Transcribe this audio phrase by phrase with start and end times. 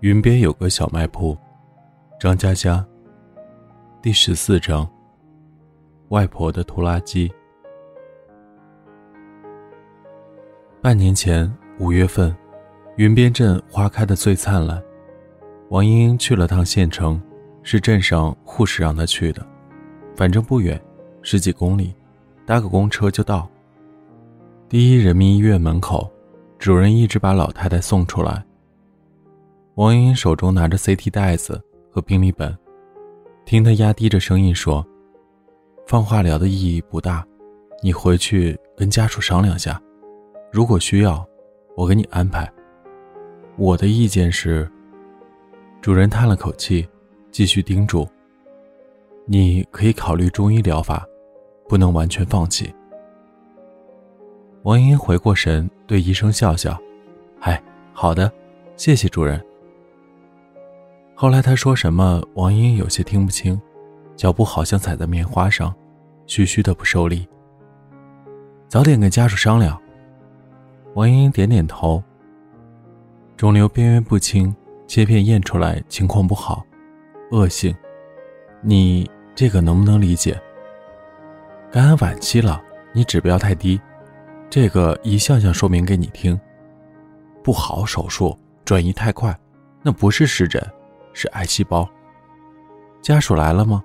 [0.00, 1.38] 云边有个小卖铺，
[2.18, 2.84] 张嘉佳。
[4.02, 4.84] 第十四章。
[6.08, 7.32] 外婆的拖拉机。
[10.82, 12.36] 半年前五月份，
[12.96, 14.82] 云边镇花开的最灿烂。
[15.72, 17.18] 王英英去了趟县城，
[17.62, 19.42] 是镇上护士让她去的，
[20.14, 20.78] 反正不远，
[21.22, 21.94] 十几公里，
[22.44, 23.48] 搭个公车就到。
[24.68, 26.12] 第一人民医院门口，
[26.58, 28.44] 主任一直把老太太送出来。
[29.76, 31.58] 王莹莹手中拿着 CT 袋子
[31.90, 32.54] 和病历本，
[33.46, 34.86] 听她压低着声音说
[35.88, 37.26] ：“放化疗的意义不大，
[37.82, 39.80] 你回去跟家属商量下，
[40.52, 41.26] 如果需要，
[41.78, 42.46] 我给你安排。
[43.56, 44.70] 我的意见是。”
[45.82, 46.88] 主任叹了口气，
[47.32, 48.08] 继续叮嘱
[49.26, 51.04] ：“你可以考虑中医疗法，
[51.68, 52.72] 不能完全放弃。”
[54.62, 56.80] 王莹莹回过神，对医生笑笑
[57.36, 57.60] ：“嗨，
[57.92, 58.32] 好的，
[58.76, 59.44] 谢谢主任。”
[61.16, 63.60] 后来他说什么，王英有些听不清，
[64.14, 65.74] 脚步好像踩在棉花上，
[66.28, 67.26] 嘘嘘的不受力。
[68.68, 69.76] 早点跟家属商量。
[70.94, 72.00] 王英点点头。
[73.36, 74.54] 肿瘤边缘不清，
[74.92, 76.62] 切片验出来情况不好，
[77.30, 77.74] 恶性。
[78.60, 80.38] 你这个能不能理解？
[81.70, 82.62] 感染晚期了，
[82.92, 83.80] 你指标太低，
[84.50, 86.38] 这个一项项说明给你听。
[87.42, 89.34] 不好手术，转移太快，
[89.80, 90.62] 那不是湿疹。
[91.14, 91.88] 是癌细胞。
[93.00, 93.82] 家属来了吗？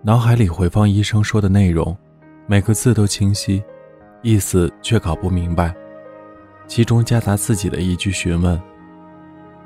[0.00, 1.96] 脑海里回放医生说的内容，
[2.46, 3.64] 每个字都清晰，
[4.22, 5.74] 意思却搞不明白。
[6.68, 8.56] 其中夹杂自己的一句询问：“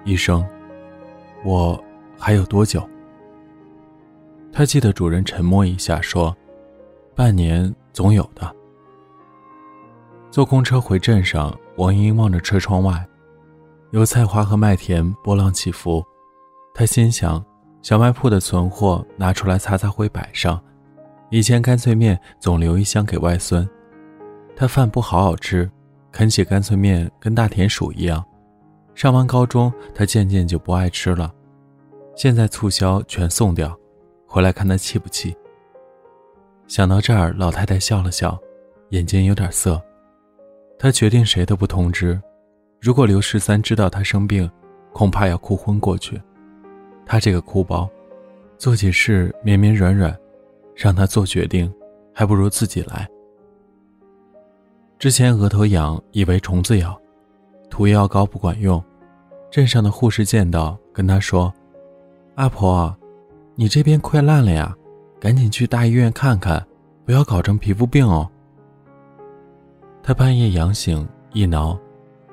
[0.05, 0.47] 医生，
[1.45, 1.83] 我
[2.19, 2.86] 还有多久？”
[4.53, 6.36] 他记得主人沉默一下说
[7.17, 8.55] ：“半年总有的。”
[10.30, 13.07] 坐公车回镇上，王英望着车窗外。
[13.92, 16.02] 油菜花和麦田波浪起伏，
[16.74, 17.45] 他心想：
[17.83, 20.58] 小卖铺的存货拿出来擦擦灰摆上。
[21.30, 23.68] 以前干脆面总留一箱给外孙，
[24.57, 25.70] 他饭不好好吃，
[26.11, 28.24] 啃起干脆面跟大田鼠一样。
[28.95, 31.33] 上完高中，他渐渐就不爱吃了。
[32.14, 33.75] 现在促销全送掉，
[34.27, 35.35] 回来看他气不气。
[36.67, 38.39] 想到这儿，老太太笑了笑，
[38.91, 39.83] 眼睛有点涩。
[40.79, 42.20] 他决定谁都不通知。
[42.80, 44.51] 如果刘十三知道他生病，
[44.92, 46.20] 恐怕要哭昏过去。
[47.07, 47.89] 他这个哭包，
[48.59, 50.17] 做起事绵绵软软，
[50.74, 51.73] 让他做决定，
[52.13, 53.09] 还不如自己来。
[54.98, 57.01] 之前额头痒，以为虫子咬，
[57.72, 58.84] 涂药膏不管用。
[59.50, 61.50] 镇上的护士见到，跟他说
[62.36, 62.94] ：“阿婆，
[63.55, 64.77] 你这边快烂了呀，
[65.18, 66.62] 赶紧去大医院看看，
[67.06, 68.30] 不要搞成皮肤病哦。”
[70.05, 71.78] 他半夜痒醒，一挠。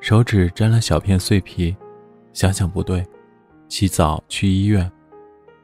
[0.02, 1.74] 手指沾了小片碎皮，
[2.34, 3.06] 想想不对，
[3.70, 4.92] 起早去医院，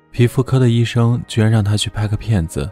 [0.09, 2.69] 皮肤科的医生居然让他去拍个片子。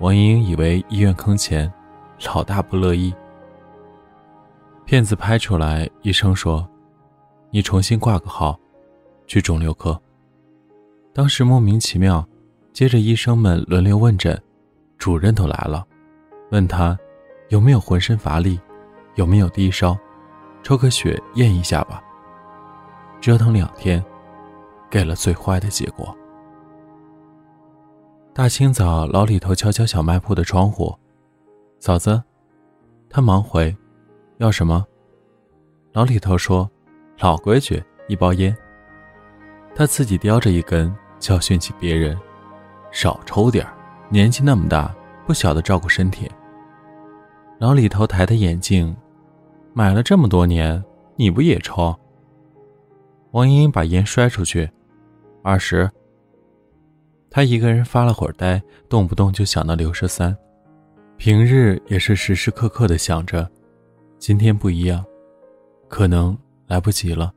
[0.00, 1.72] 王莹莹以为医院坑钱，
[2.26, 3.14] 老大不乐意。
[4.88, 6.66] 片子拍出来，医生说
[7.52, 8.58] ：“你重新挂个号，
[9.26, 10.00] 去肿瘤科。”
[11.12, 12.26] 当时莫名其妙，
[12.72, 14.42] 接着医生们轮流问诊，
[14.96, 15.86] 主任都来了，
[16.52, 16.98] 问他
[17.50, 18.58] 有没有浑身乏力，
[19.16, 19.94] 有没有低烧。
[20.62, 22.02] 抽个血验一下吧。
[23.20, 24.02] 折腾两天，
[24.88, 26.16] 给了最坏的结果。
[28.32, 30.98] 大清早，老李头敲敲小卖铺的窗户
[31.78, 32.22] ：“嫂子。”
[33.10, 33.76] 他忙回
[34.38, 34.84] ：“要什么？”
[35.92, 36.68] 老李头说
[37.20, 38.56] ：“老规矩，一包烟。”
[39.74, 42.18] 他自己叼着一根，教训起别人
[42.90, 43.66] ：“少抽点
[44.08, 44.94] 年纪那么大，
[45.26, 46.28] 不晓得照顾身体。”
[47.60, 48.96] 老李头抬抬眼镜。
[49.74, 50.82] 买了这么多年，
[51.14, 51.94] 你不也抽？
[53.30, 54.68] 王莹莹把烟摔出去，
[55.44, 55.88] 二十。
[57.30, 60.36] 他一个人发了会儿呆，动不动就想到刘十三，
[61.16, 63.48] 平日也是时时刻刻的想着，
[64.18, 65.04] 今天不一样，
[65.88, 66.36] 可能
[66.66, 67.32] 来不及了。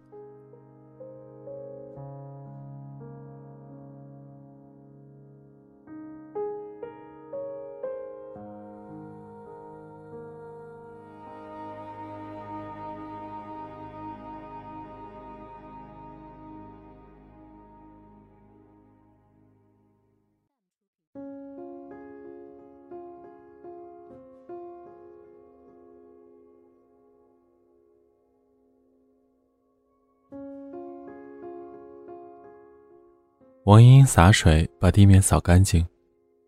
[33.66, 35.86] 王英英洒水把地面扫干净，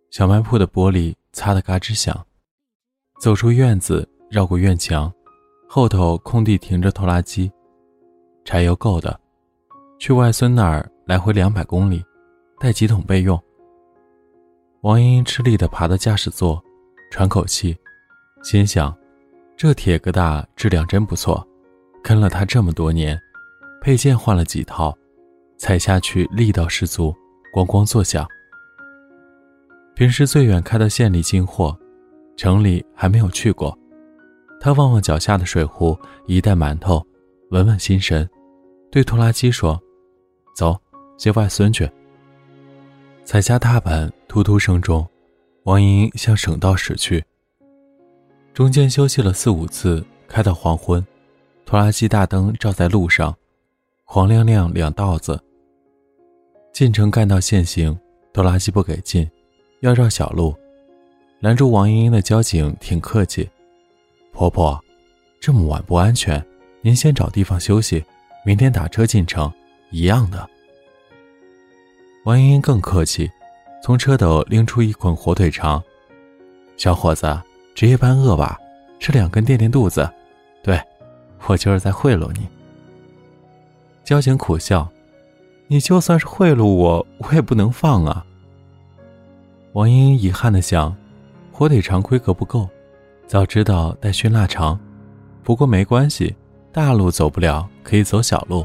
[0.10, 2.26] 小卖铺的玻璃擦得嘎吱响。
[3.20, 5.14] 走出院子，绕过院墙，
[5.70, 7.52] 后头空地停着拖拉机，
[8.44, 9.20] 柴油够的，
[10.00, 12.04] 去外孙那儿来回两百公里，
[12.60, 13.40] 带几桶备用。
[14.82, 16.60] 王英英吃力地爬到驾驶座，
[17.12, 17.78] 喘口气，
[18.42, 18.92] 心想：
[19.56, 21.48] 这铁疙瘩质量真不错，
[22.04, 23.22] 跟了他这么多年，
[23.84, 24.98] 配件换了几套。
[25.64, 27.16] 踩下去力道十足，
[27.54, 28.28] 咣咣作响。
[29.96, 31.74] 平时最远开到县里进货，
[32.36, 33.74] 城里还没有去过。
[34.60, 37.02] 他望望脚下的水壶，一袋馒头，
[37.52, 38.30] 稳稳心神，
[38.92, 39.82] 对拖拉机说
[40.54, 40.78] ：“走，
[41.16, 41.90] 接外孙去。”
[43.24, 45.08] 踩下踏板，突突声中，
[45.64, 47.24] 王莹向省道驶去。
[48.54, 51.02] 中间休息了四五次，开到黄昏，
[51.66, 53.34] 拖拉机大灯照在路上，
[54.04, 55.42] 黄亮亮两道子。
[56.74, 57.96] 进城干道限行，
[58.34, 59.30] 拖拉机不给进，
[59.82, 60.56] 要绕小路。
[61.40, 63.48] 拦住王莹莹的交警挺客气
[64.34, 64.84] ：“婆婆，
[65.40, 66.44] 这么晚不安全，
[66.82, 68.04] 您先找地方休息，
[68.44, 69.54] 明天打车进城，
[69.92, 70.50] 一样的。”
[72.26, 73.30] 王莹莹更客气，
[73.84, 75.82] 从车斗拎出一捆火腿肠
[76.76, 77.40] ：“小伙子，
[77.76, 78.60] 值夜班饿吧？
[79.00, 80.10] 吃两根垫垫肚子。
[80.64, 80.82] 对，
[81.46, 82.48] 我就是在贿赂你。”
[84.04, 84.90] 交警苦笑。
[85.74, 88.24] 你就算是贿赂我，我也不能放啊。
[89.72, 90.96] 王英英遗憾的想，
[91.52, 92.70] 火腿肠规格不够，
[93.26, 94.80] 早知道带熏腊肠。
[95.42, 96.36] 不过没关系，
[96.72, 98.64] 大路走不了，可以走小路。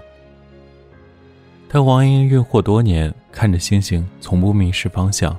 [1.67, 5.35] 他王英英运货多年，看着星星，从不迷失方向，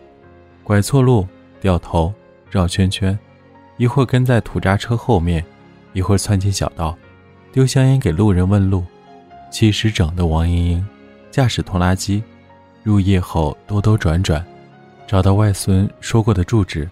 [0.64, 1.28] 拐错路，
[1.62, 2.12] 掉头，
[2.50, 3.16] 绕圈圈，
[3.78, 5.46] 一会儿跟在土渣车后面，
[5.94, 6.98] 一会儿窜进小道，
[7.52, 8.84] 丢香烟给路人问路。
[9.52, 10.88] 其实整的王英英。
[11.40, 12.22] 驾驶拖拉机，
[12.84, 14.46] 入夜后兜兜转转，
[15.08, 16.86] 找到外孙说过的住址。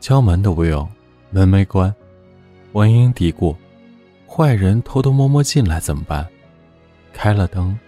[0.00, 0.88] 敲门的 Will，
[1.30, 1.94] 门没关。
[2.72, 3.54] 王英嘀咕
[4.26, 6.26] ：“坏人偷偷摸摸进来怎么办？”
[7.14, 7.78] 开了灯，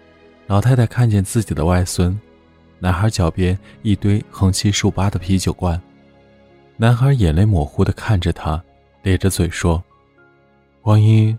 [0.46, 2.16] 老太太看见自己的外孙，
[2.78, 5.82] 男孩脚边一堆横七竖八的啤酒罐。
[6.76, 8.62] 男孩眼泪模糊的看着他，
[9.02, 9.82] 咧着嘴说
[10.82, 11.36] ：“王英，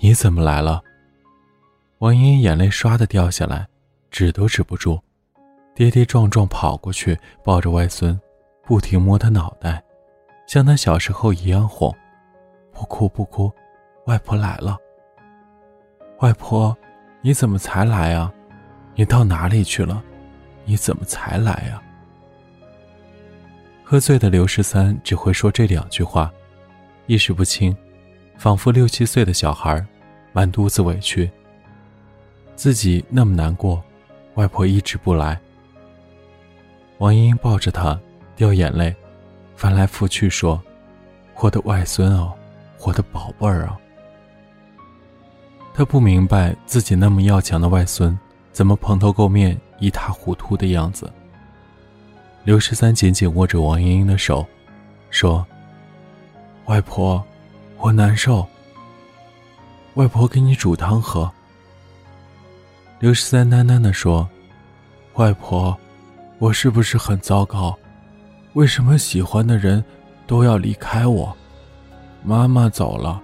[0.00, 0.82] 你怎么来了？”
[1.98, 3.66] 王英眼泪唰的掉下来，
[4.10, 5.00] 止都止不住，
[5.74, 8.18] 跌跌撞撞跑过去，抱着外孙，
[8.64, 9.82] 不停摸他脑袋，
[10.46, 11.94] 像他小时候一样哄
[12.70, 13.50] ：“不哭不哭，
[14.04, 14.76] 外婆来了。”
[16.20, 16.76] 外婆，
[17.22, 18.30] 你怎么才来啊？
[18.94, 20.04] 你到哪里去了？
[20.66, 21.82] 你怎么才来呀？
[23.82, 26.30] 喝醉的刘十三只会说这两句话，
[27.06, 27.74] 意识不清，
[28.36, 29.82] 仿佛六七岁的小孩，
[30.34, 31.30] 满肚子委屈。
[32.56, 33.82] 自己那么难过，
[34.34, 35.38] 外婆一直不来。
[36.98, 38.00] 王英英抱着他，
[38.34, 38.96] 掉眼泪，
[39.54, 40.60] 翻来覆去说
[41.36, 42.32] ：“我的外孙哦，
[42.80, 43.78] 我的宝贝儿啊。”
[45.74, 48.18] 他不明白自己那么要强的外孙，
[48.52, 51.12] 怎么蓬头垢面、一塌糊涂的样子。
[52.44, 54.46] 刘十三紧紧握着王英英的手，
[55.10, 55.46] 说
[56.64, 57.22] ：“外婆，
[57.76, 58.46] 我难受。
[59.94, 61.30] 外婆给你煮汤喝。”
[62.98, 64.26] 刘十三喃喃地说
[65.16, 65.76] ：“外婆，
[66.38, 67.78] 我是不是很糟糕？
[68.54, 69.84] 为什么喜欢的人
[70.26, 71.36] 都要离开我？
[72.24, 73.20] 妈妈走了，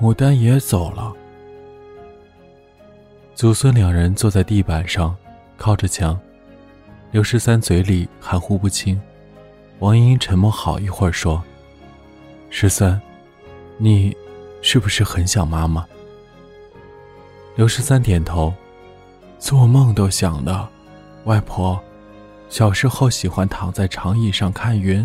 [0.00, 1.14] 牡丹也走了。”
[3.36, 5.16] 祖孙两人坐在地板上，
[5.56, 6.18] 靠着墙。
[7.12, 9.00] 刘十三嘴里含糊不清。
[9.78, 11.40] 王英沉默好一会儿，说
[12.50, 13.00] ：“十三，
[13.78, 14.16] 你
[14.62, 15.86] 是不是很想妈妈？”
[17.54, 18.52] 刘十三点头。
[19.40, 20.68] 做梦都想的，
[21.24, 21.82] 外婆，
[22.50, 25.04] 小时候喜欢躺在长椅上看云，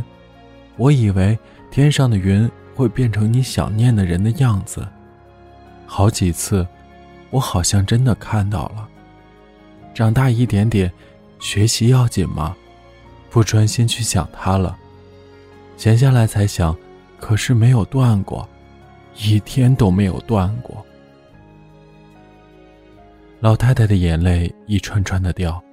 [0.75, 1.39] 我以为
[1.71, 4.85] 天上的云会变成你想念的人的样子。
[5.87, 6.67] 好几次，
[7.29, 8.85] 我好像真的看到了。
[9.93, 10.91] 长大一点点，
[11.39, 12.53] 学习要紧吗？
[13.29, 14.77] 不专心去想他了，
[15.77, 16.75] 闲下来才想，
[17.21, 18.47] 可是没有断过，
[19.15, 20.85] 一天都没有断过。
[23.45, 25.63] 老太太的眼泪一串串的掉。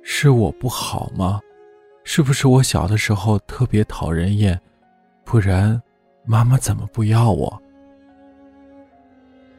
[0.00, 1.40] 是我不好吗？
[2.04, 4.56] 是不是我小的时候特别讨人厌？
[5.24, 5.82] 不然，
[6.24, 7.60] 妈妈怎么不要我？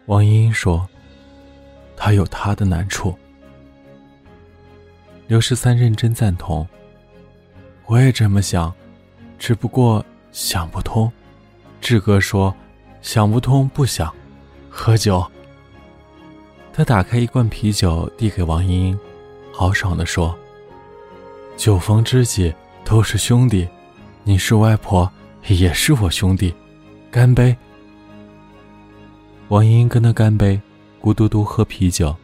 [0.06, 0.88] 王英英说
[1.98, 3.14] ：“她有她的难处。”
[5.28, 6.66] 刘十三认真赞同
[7.86, 8.74] ：“我也这么想，
[9.38, 11.12] 只不过想不通。”
[11.82, 12.56] 志哥说
[13.04, 14.10] ：“想不通不想，
[14.70, 15.22] 喝酒。”
[16.74, 19.00] 他打开一罐啤酒，递给王莹莹，
[19.52, 20.34] 豪爽地说
[21.58, 22.54] ：“酒逢知己
[22.86, 23.68] 都是兄弟，
[24.24, 25.12] 你是外婆，
[25.48, 26.54] 也是我兄弟，
[27.12, 27.56] 干杯！”
[29.50, 30.60] 王莹莹跟他干杯，
[31.02, 32.16] 咕嘟嘟喝啤酒，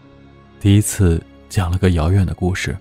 [0.62, 2.78] 第一次讲了个遥远的故事。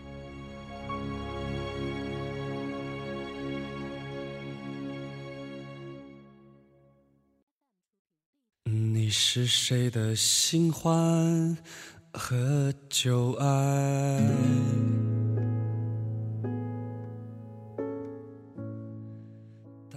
[9.06, 11.56] 你是谁的新欢
[12.12, 14.20] 和旧爱？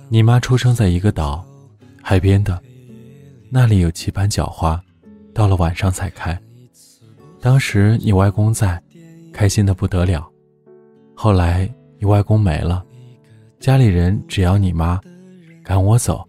[0.09, 1.43] 你妈出生在一个岛，
[2.03, 2.61] 海边的，
[3.49, 4.79] 那里有棋盘、角花，
[5.33, 6.39] 到了晚上才开。
[7.41, 8.79] 当时你外公在，
[9.33, 10.29] 开心的不得了。
[11.15, 12.85] 后来你外公没了，
[13.59, 15.01] 家里人只要你妈，
[15.63, 16.23] 赶我走，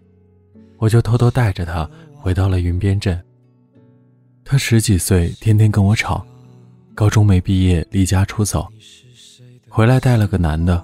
[0.79, 1.87] 我就偷偷带着她。
[2.21, 3.19] 回到了云边镇。
[4.45, 6.23] 他十几岁，天天跟我吵，
[6.93, 8.67] 高中没毕业，离家出走，
[9.67, 10.83] 回来带了个男的，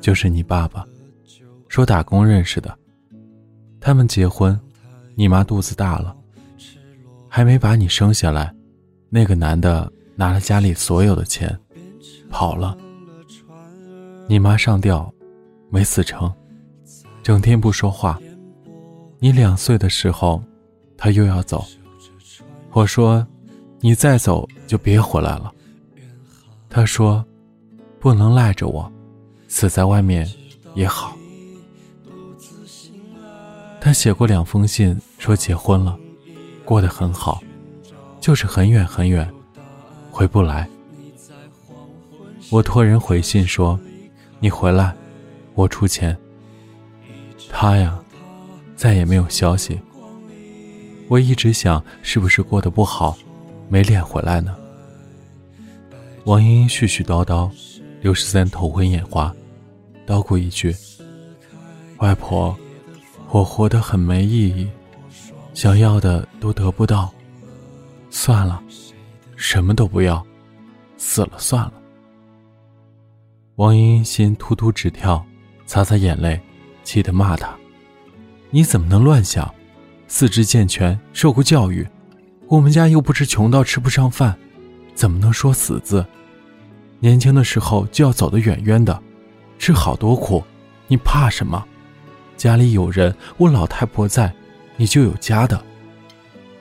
[0.00, 0.86] 就是你爸爸，
[1.68, 2.74] 说打工认识的。
[3.78, 4.58] 他们结婚，
[5.14, 6.16] 你妈肚子大了，
[7.28, 8.50] 还没把你生下来，
[9.10, 11.54] 那个男的拿了家里所有的钱，
[12.30, 12.74] 跑了。
[14.26, 15.12] 你妈上吊，
[15.68, 16.32] 没死成，
[17.22, 18.18] 整天不说话。
[19.18, 20.42] 你两岁的时候。
[20.98, 21.64] 他又要走，
[22.72, 23.24] 我说
[23.80, 25.50] ：“你再走就别回来了。”
[26.68, 27.24] 他说
[28.00, 28.92] ：“不能赖着我，
[29.46, 30.28] 死在外面
[30.74, 31.16] 也好。”
[33.80, 35.96] 他写过两封信，说结婚了，
[36.64, 37.40] 过得很好，
[38.20, 39.32] 就是很远很远，
[40.10, 40.68] 回不来。
[42.50, 43.78] 我托人回信说
[44.40, 44.94] ：“你回来，
[45.54, 46.18] 我出钱。”
[47.48, 47.98] 他呀，
[48.74, 49.80] 再也没有消息。
[51.08, 53.16] 我一直想，是不是过得不好，
[53.68, 54.54] 没脸回来呢？
[56.24, 57.50] 王英英絮絮叨叨，
[58.02, 59.34] 刘十三头昏眼花，
[60.06, 60.74] 叨咕一句
[61.98, 62.54] ：“外婆，
[63.30, 64.68] 我活得很没意义，
[65.54, 67.10] 想要的都得不到，
[68.10, 68.62] 算了，
[69.34, 70.22] 什么都不要，
[70.98, 71.72] 死了算了。”
[73.56, 75.24] 王英英心突突直跳，
[75.64, 76.38] 擦擦眼泪，
[76.84, 77.56] 气得骂他
[78.50, 79.50] ：“你怎么能乱想？”
[80.10, 81.86] 四肢健全，受过教育，
[82.46, 84.34] 我们家又不是穷到吃不上饭，
[84.94, 86.04] 怎么能说死字？
[86.98, 88.98] 年轻的时候就要走得远远的，
[89.58, 90.42] 吃好多苦，
[90.86, 91.62] 你怕什么？
[92.38, 94.32] 家里有人，我老太婆在，
[94.76, 95.62] 你就有家的。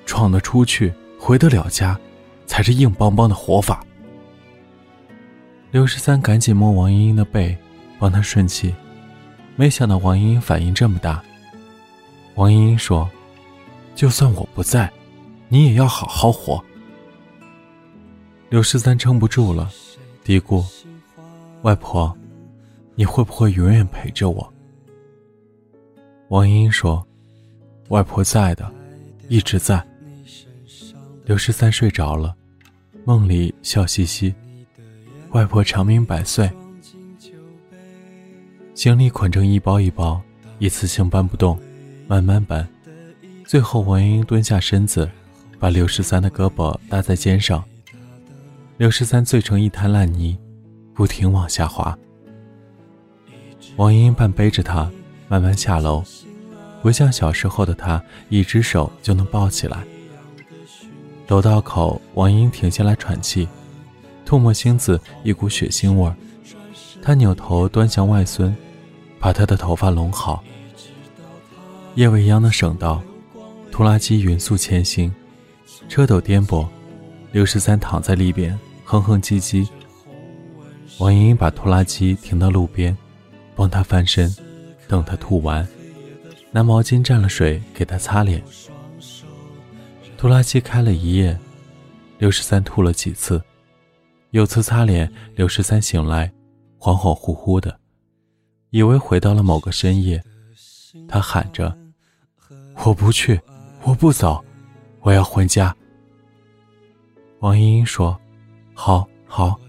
[0.05, 1.97] 闯得出去，回得了家，
[2.45, 3.81] 才是硬邦邦的活法。
[5.71, 7.57] 刘十三赶紧摸王英英的背，
[7.97, 8.75] 帮她顺气，
[9.55, 11.23] 没想到王英英反应这么大。
[12.35, 13.09] 王英英说。
[13.97, 14.93] 就算我不在，
[15.49, 16.63] 你也要好好活。
[18.47, 19.71] 刘十三撑不住了，
[20.23, 20.63] 嘀咕
[21.63, 22.15] ：“外婆，
[22.93, 24.53] 你会不会永远陪着我？”
[26.29, 27.03] 王英英说
[27.89, 28.71] ：“外婆在的，
[29.29, 29.83] 一直在。”
[31.25, 32.35] 刘十三睡着了，
[33.03, 34.31] 梦里笑嘻嘻
[35.33, 36.47] ：“外婆长命百岁。”
[38.75, 40.21] 行李捆成一包一包，
[40.59, 41.59] 一次性搬不动，
[42.07, 42.65] 慢慢搬。
[43.47, 45.09] 最后，王英蹲下身子，
[45.57, 47.63] 把刘十三的胳膊搭在肩上。
[48.75, 50.37] 刘十三醉成一滩烂泥，
[50.93, 51.97] 不停往下滑。
[53.77, 54.91] 王英半背着他
[55.29, 56.03] 慢慢下楼，
[56.81, 59.81] 不像小时候的他，一只手就能抱起来。
[61.29, 63.47] 楼道口，王英停下来喘气，
[64.25, 66.13] 唾沫星子一股血腥味儿。
[67.01, 68.53] 他扭头端详外孙，
[69.21, 70.43] 把他的头发拢好。
[71.95, 73.01] 叶未央的省道。
[73.77, 75.13] 拖拉机匀速前行，
[75.87, 76.67] 车斗颠簸。
[77.31, 79.69] 刘十三躺在里边，哼哼唧唧。
[80.97, 82.97] 王莹莹把拖拉机停到路边，
[83.55, 84.35] 帮他翻身，
[84.87, 85.67] 等他吐完，
[86.49, 88.43] 拿毛巾蘸了水给他擦脸。
[90.17, 91.37] 拖拉机开了一夜，
[92.17, 93.39] 刘十三吐了几次。
[94.31, 96.33] 有次擦脸，刘十三醒来，
[96.79, 97.79] 恍恍惚惚的，
[98.71, 100.23] 以为回到了某个深夜。
[101.07, 101.77] 他喊着
[102.83, 103.39] ：“我不去。”
[103.83, 104.43] 我不走，
[105.01, 105.75] 我要回家。
[107.39, 108.19] 王英英说
[108.73, 109.59] ：“好，好，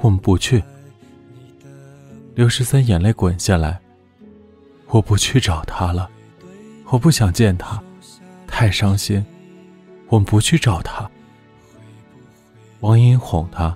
[0.00, 0.62] 我们不去。”
[2.34, 3.80] 刘十三眼泪滚下来。
[4.88, 6.10] 我不去找他了，
[6.86, 7.82] 我不想见他，
[8.46, 9.24] 太伤心。
[10.08, 11.10] 我们不去找他。
[12.80, 13.74] 王英英哄他：“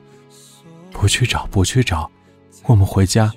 [0.92, 2.10] 不去找，不去找，
[2.64, 3.32] 我们回家。”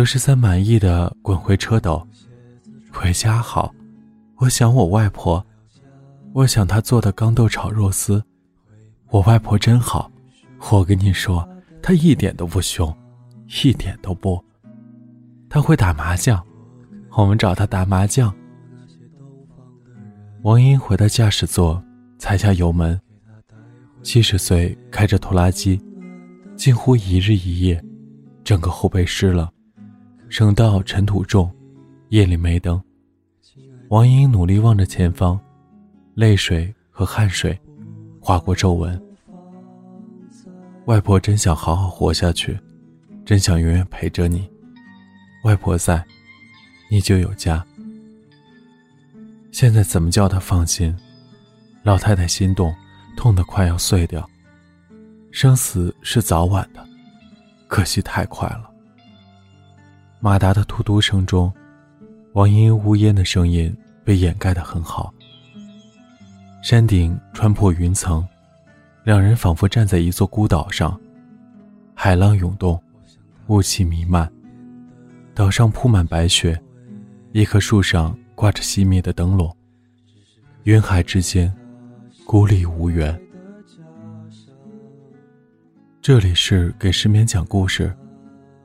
[0.00, 2.02] 刘十三满意的滚回车斗，
[2.90, 3.70] 回家好，
[4.36, 5.44] 我想我外婆，
[6.32, 8.24] 我想她做的豇豆炒肉丝，
[9.10, 10.10] 我外婆真好，
[10.72, 11.46] 我跟你说，
[11.82, 12.90] 她一点都不凶，
[13.62, 14.42] 一点都不，
[15.50, 16.42] 她会打麻将。
[17.10, 18.34] 我们找他打麻将。
[20.40, 21.84] 王英回到驾驶座，
[22.18, 22.98] 踩下油门。
[24.02, 25.78] 七十岁开着拖拉机，
[26.56, 27.84] 近乎一日一夜，
[28.42, 29.52] 整个后背湿了。
[30.30, 31.52] 省道尘土重，
[32.10, 32.80] 夜里没灯。
[33.88, 35.38] 王英努力望着前方，
[36.14, 37.58] 泪水和汗水
[38.20, 38.98] 划过皱纹。
[40.84, 42.56] 外婆真想好好活下去，
[43.24, 44.48] 真想永远陪着你。
[45.42, 46.02] 外婆在。
[46.92, 47.64] 你就有家。
[49.52, 50.96] 现在怎么叫他放心？
[51.84, 52.74] 老太太心动，
[53.16, 54.28] 痛得快要碎掉。
[55.30, 56.84] 生死是早晚的，
[57.68, 58.69] 可惜太快了。
[60.22, 61.50] 马达的突突声中，
[62.34, 63.74] 王英呜咽的声音
[64.04, 65.12] 被掩盖得很好。
[66.62, 68.26] 山顶穿破云层，
[69.02, 71.00] 两人仿佛站在一座孤岛上。
[71.94, 72.78] 海浪涌动，
[73.46, 74.30] 雾气弥漫，
[75.34, 76.60] 岛上铺满白雪。
[77.32, 79.56] 一棵树上挂着熄灭的灯笼，
[80.64, 81.50] 云海之间，
[82.26, 83.18] 孤立无援。
[86.02, 87.96] 这里是给失眠讲故事，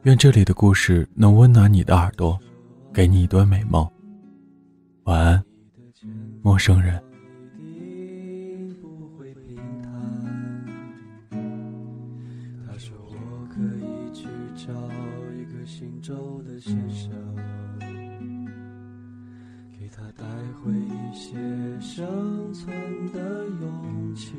[0.06, 2.40] 愿这里的故事能温暖你的耳朵，
[2.94, 3.90] 给你一段美梦。
[5.06, 5.44] 晚安，
[6.44, 7.02] 陌生人。
[12.68, 14.72] 他说我可以去找
[15.34, 17.10] 一个姓周的先生。
[19.80, 20.24] 给他带
[20.62, 21.36] 回一些
[21.80, 22.72] 生存
[23.12, 24.36] 的勇气。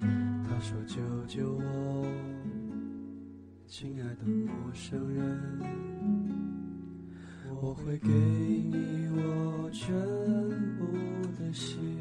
[0.00, 2.06] 他说：“救救我，
[3.66, 5.60] 亲爱的陌生人，
[7.60, 9.92] 我会给你我全
[10.78, 10.86] 部
[11.38, 11.93] 的心。”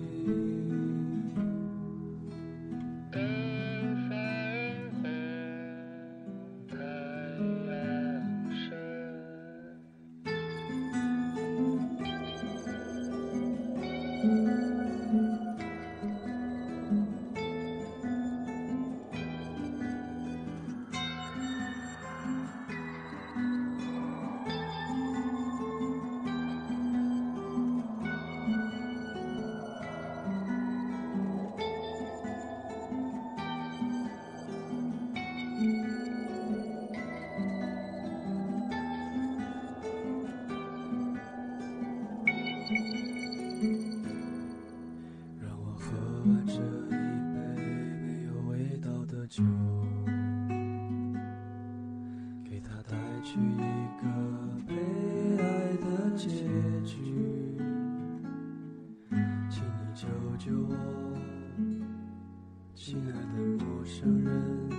[62.76, 64.70] 亲爱的陌生人，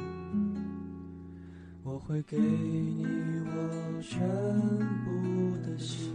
[1.83, 3.07] 我会给你
[3.47, 4.21] 我全
[5.05, 6.13] 部的心。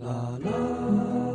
[0.00, 1.27] 啦啦。